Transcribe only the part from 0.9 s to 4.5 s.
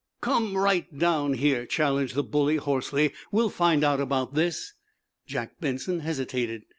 down here!" challenged the bully, hoarsely. "We'll find out about